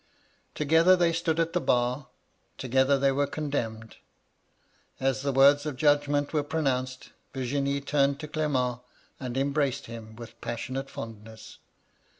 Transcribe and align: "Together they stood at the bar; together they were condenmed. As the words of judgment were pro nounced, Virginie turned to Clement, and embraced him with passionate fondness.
"Together 0.55 0.95
they 0.95 1.13
stood 1.13 1.39
at 1.39 1.53
the 1.53 1.61
bar; 1.61 2.07
together 2.57 2.97
they 2.97 3.11
were 3.11 3.27
condenmed. 3.27 3.97
As 4.99 5.21
the 5.21 5.31
words 5.31 5.63
of 5.67 5.75
judgment 5.75 6.33
were 6.33 6.41
pro 6.41 6.59
nounced, 6.63 7.09
Virginie 7.35 7.81
turned 7.81 8.19
to 8.21 8.27
Clement, 8.27 8.79
and 9.19 9.37
embraced 9.37 9.85
him 9.85 10.15
with 10.15 10.41
passionate 10.41 10.89
fondness. 10.89 11.59